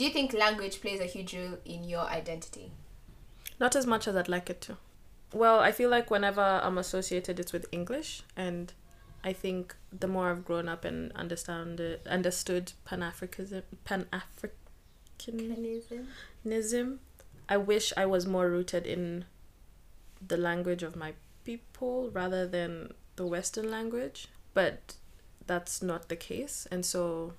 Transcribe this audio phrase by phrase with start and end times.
[0.00, 2.72] Do you think language plays a huge role in your identity?
[3.58, 4.78] Not as much as I'd like it to.
[5.34, 8.72] Well, I feel like whenever I'm associated, it's with English, and
[9.22, 14.06] I think the more I've grown up and understand it, understood Pan Africanism, Pan
[15.20, 16.96] Africanism,
[17.46, 19.26] I wish I was more rooted in
[20.26, 21.12] the language of my
[21.44, 24.28] people rather than the Western language.
[24.54, 24.94] But
[25.46, 27.34] that's not the case, and so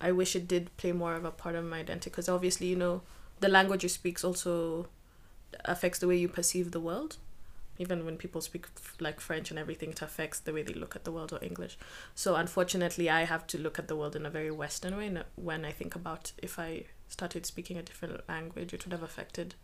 [0.00, 2.76] I wish it did play more of a part of my identity because obviously, you
[2.76, 3.02] know,
[3.40, 4.88] the language you speak also
[5.64, 7.16] affects the way you perceive the world
[7.78, 8.66] even when people speak
[9.00, 11.78] like French and everything, it affects the way they look at the world or English.
[12.14, 15.22] So unfortunately, I have to look at the world in a very Western way.
[15.36, 19.54] When I think about if I started speaking a different language, it would have affected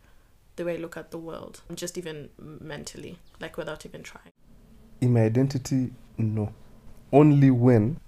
[0.55, 4.31] the way I look at the world, just even mentally, like without even trying.
[5.01, 6.53] In my identity, no.
[7.11, 7.99] Only when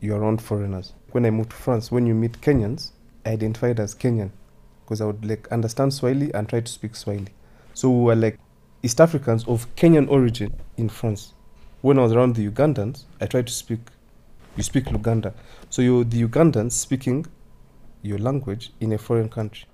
[0.00, 0.92] you're around foreigners.
[1.12, 2.92] When I moved to France, when you meet Kenyans,
[3.24, 4.30] I identified as Kenyan
[4.84, 7.32] because I would like understand Swahili and try to speak Swahili.
[7.74, 8.38] So we were like
[8.82, 11.34] East Africans of Kenyan origin in France.
[11.82, 13.80] When I was around the Ugandans, I tried to speak,
[14.56, 15.32] you speak Luganda.
[15.68, 17.26] So you're the Ugandans speaking
[18.02, 19.66] your language in a foreign country.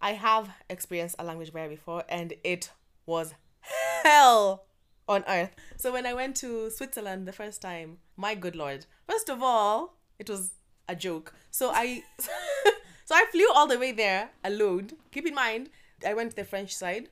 [0.00, 2.70] I have experienced a language barrier before and it
[3.06, 4.64] was hell
[5.12, 5.50] on earth.
[5.76, 9.98] So when I went to Switzerland the first time, my good lord, first of all,
[10.18, 10.52] it was
[10.88, 11.34] a joke.
[11.50, 12.02] So I
[13.04, 14.90] so I flew all the way there alone.
[15.10, 15.70] Keep in mind,
[16.06, 17.08] I went to the French side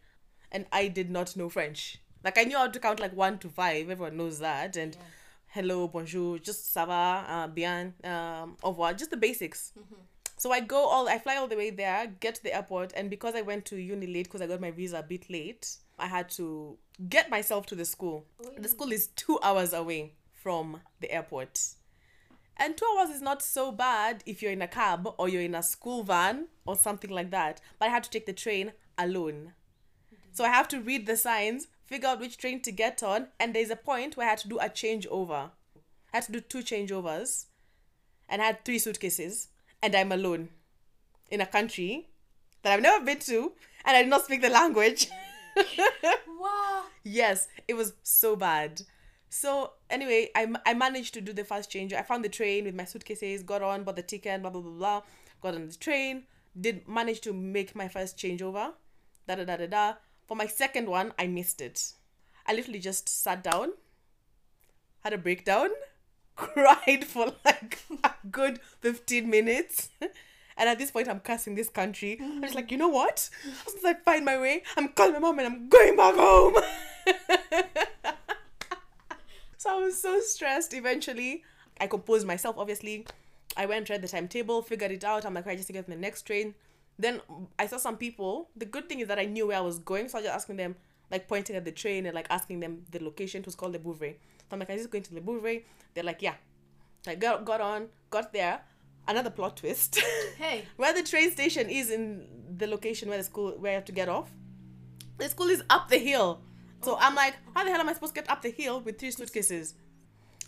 [0.53, 1.99] and I did not know French.
[2.25, 3.89] Like I knew how to count like one to five.
[3.89, 4.77] Everyone knows that.
[4.77, 5.03] And yeah.
[5.51, 9.73] hello, bonjour, just ça va, uh, bien, um, au revoir, just the basics.
[9.79, 10.01] Mm-hmm.
[10.37, 13.11] So I go all, I fly all the way there, get to the airport, and
[13.11, 16.07] because I went to uni late because I got my visa a bit late, I
[16.07, 18.27] had to get myself to the school.
[18.45, 18.61] Oh, yeah.
[18.63, 21.61] The school is two hours away from the airport.
[22.57, 25.55] And two hours is not so bad if you're in a cab or you're in
[25.55, 27.61] a school van or something like that.
[27.79, 29.53] But I had to take the train alone.
[30.33, 33.55] So I have to read the signs, figure out which train to get on, and
[33.55, 35.51] there's a point where I had to do a changeover.
[36.13, 37.47] I had to do two changeovers,
[38.29, 39.49] and I had three suitcases,
[39.83, 40.51] and I'm alone
[41.31, 42.09] in a country
[42.63, 43.53] that I've never been to,
[43.85, 45.09] and I did not speak the language.
[46.41, 46.85] wow.
[47.05, 48.83] Yes, it was so bad.
[49.29, 51.93] So anyway, I, I managed to do the first change.
[51.93, 54.73] I found the train with my suitcases, got on, bought the ticket, blah blah blah
[54.73, 55.03] blah.
[55.41, 56.25] Got on the train,
[56.61, 58.73] did manage to make my first changeover.
[59.27, 59.95] Da da da da da.
[60.27, 61.93] For my second one, I missed it.
[62.47, 63.71] I literally just sat down,
[65.01, 65.69] had a breakdown,
[66.37, 69.89] cried for like a good 15 minutes.
[70.57, 72.19] And at this point, I'm cursing this country.
[72.21, 72.57] I'm just mm.
[72.57, 73.31] like, you know what?
[73.45, 76.15] As soon as I find my way, I'm calling my mom and I'm going back
[76.15, 76.57] home.
[79.57, 80.75] so I was so stressed.
[80.75, 81.45] Eventually,
[81.81, 83.07] I composed myself, obviously.
[83.57, 85.25] I went, read the timetable, figured it out.
[85.25, 86.55] I'm like, I just to get the next train.
[86.99, 87.21] Then
[87.59, 88.51] I saw some people.
[88.57, 90.35] The good thing is that I knew where I was going, so I was just
[90.35, 90.77] asking them,
[91.11, 93.41] like pointing at the train and like asking them the location.
[93.41, 94.15] It was called Le Bouveret.
[94.15, 95.65] So I'm like, I just going to Le Bouveret.
[95.95, 96.35] They're like, yeah.
[97.07, 98.61] I got got on, got there.
[99.11, 100.01] Another plot twist.
[100.39, 100.65] Hey.
[100.77, 102.27] where the train station is in
[102.57, 104.31] the location where the school where I have to get off.
[105.19, 106.41] The school is up the hill.
[106.83, 108.99] So I'm like, how the hell am I supposed to get up the hill with
[108.99, 109.75] three suitcases?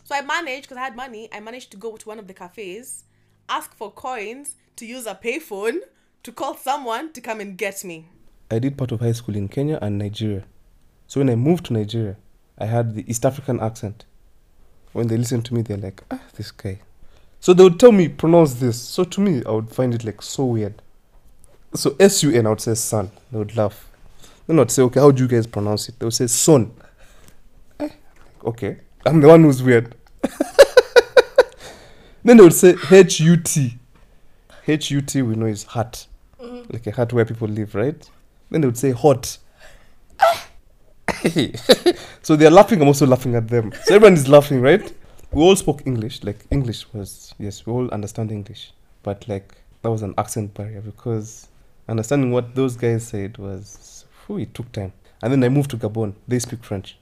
[0.05, 2.35] So I managed, because I had money, I managed to go to one of the
[2.35, 3.05] cafes,
[3.49, 5.79] ask for coins to use a payphone
[6.23, 8.09] to call someone to come and get me.
[8.51, 10.45] I did part of high school in Kenya and Nigeria.
[11.09, 12.17] So when I moved to Nigeria,
[12.57, 14.05] I had the East African accent.
[14.93, 16.81] When they listen to me, they're like, ah, this guy.
[17.43, 18.81] So they would tell me, pronounce this.
[18.81, 20.81] So to me, I would find it like so weird.
[21.75, 23.11] So S U N, I would say son.
[23.31, 23.91] They would laugh.
[24.47, 25.99] Then I'd say, okay, how do you guys pronounce it?
[25.99, 26.73] They would say son.
[27.79, 27.91] Eh,
[28.45, 28.79] okay.
[29.05, 29.95] I'm the one who's weird.
[32.25, 33.77] then they would say H U T.
[34.67, 36.07] H U T, we know is hut
[36.71, 38.11] like a hut where people live, right?
[38.51, 39.39] Then they would say hot.
[42.23, 43.73] so they're laughing, I'm also laughing at them.
[43.85, 44.93] So everyone is laughing, right?
[45.35, 46.23] We all spoke English.
[46.23, 48.73] Like English was yes, we all understand English.
[49.03, 51.49] But like that was an accent barrier because
[51.89, 54.93] understanding what those guys said was whew, it took time.
[55.23, 56.15] And then I moved to Gabon.
[56.29, 56.99] They speak French.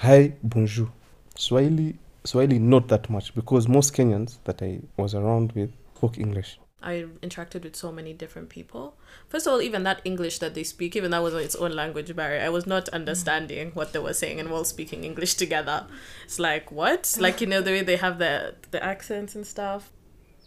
[0.00, 0.88] Hi, bonjour.
[1.36, 5.70] Swahili Swahili not that much because most Kenyans that I was around with
[6.04, 6.58] spoke English.
[6.84, 8.94] I interacted with so many different people.
[9.28, 12.14] First of all, even that English that they speak, even that was its own language
[12.14, 12.42] barrier.
[12.42, 15.86] I was not understanding what they were saying, and while speaking English together,
[16.24, 17.16] it's like what?
[17.24, 19.90] Like you know the way they have the the accents and stuff.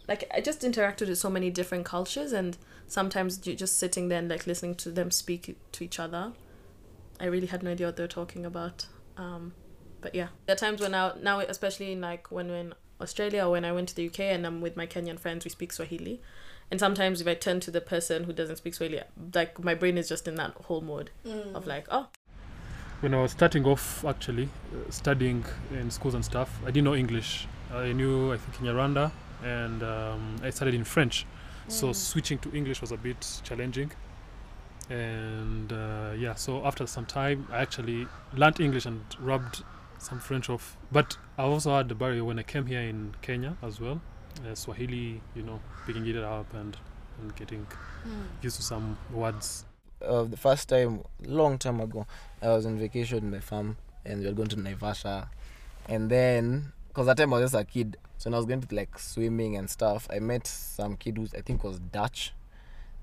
[0.06, 2.56] Like I just interacted with so many different cultures, and
[2.86, 6.32] sometimes you just sitting there and like listening to them speak to each other.
[7.20, 8.86] I really had no idea what they were talking about.
[9.16, 9.54] Um,
[10.00, 13.52] but yeah, there are times when now now especially in like when when Australia or
[13.52, 16.20] when I went to the UK and I'm with my Kenyan friends, we speak Swahili.
[16.70, 19.02] And sometimes if I turn to the person who doesn't speak Swahili,
[19.34, 21.10] like my brain is just in that whole mode
[21.54, 22.08] of like, oh,
[23.00, 26.94] when I was starting off actually uh, studying in schools and stuff, I didn't know
[26.94, 27.46] English.
[27.72, 29.12] I knew I think Kinyarwanda
[29.44, 31.26] and um, I studied in French.
[31.68, 33.92] So switching to English was a bit challenging.
[34.88, 39.62] And uh, yeah, so after some time, I actually learned English and rubbed
[39.98, 40.76] some French off.
[40.90, 44.00] But I also had the barrier when I came here in Kenya as well.
[44.48, 46.76] Uh, Swahili, you know, picking it up and,
[47.20, 47.66] and getting
[48.42, 49.64] used to some words.
[50.04, 52.06] uh, the first time, long time ago,
[52.40, 55.28] I was on vacation in my farm and we were going to Naivasha.
[55.88, 58.60] And then, because that time I was just a kid, so when I was going
[58.60, 62.32] to like swimming and stuff, I met some kid who I think was Dutch.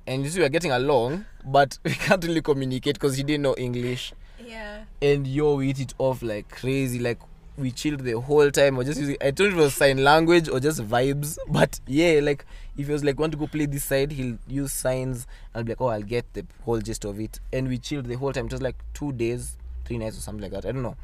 [0.07, 3.43] And you see, we are getting along, but we can't really communicate because he didn't
[3.43, 4.13] know English.
[4.43, 4.83] Yeah.
[5.01, 6.99] And yo, we hit it off like crazy.
[6.99, 7.19] Like,
[7.57, 8.77] we chilled the whole time.
[8.77, 11.37] Or just using, I don't know it was sign language or just vibes.
[11.47, 12.45] But yeah, like,
[12.77, 15.25] if he was like, want to go play this side, he'll use signs.
[15.53, 17.39] I'll be like, oh, I'll get the whole gist of it.
[17.51, 18.45] And we chilled the whole time.
[18.45, 20.67] It was like two days, three nights or something like that.
[20.67, 20.97] I don't know.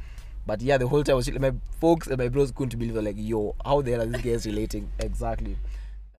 [0.45, 1.31] But yeah, the whole time I was.
[1.31, 4.21] My folks and my bros couldn't believe, they're like, yo, how the hell are these
[4.21, 4.91] guys relating?
[4.99, 5.55] Exactly.